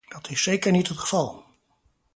Dat 0.07 0.29
is 0.29 0.43
zeker 0.43 0.71
niet 0.71 0.87
het 0.87 0.97
geval! 0.97 1.45